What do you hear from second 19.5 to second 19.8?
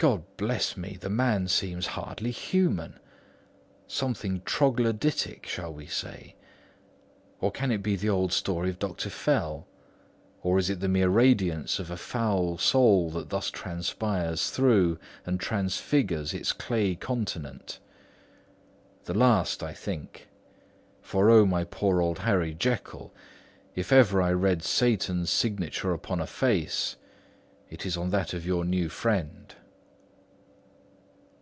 I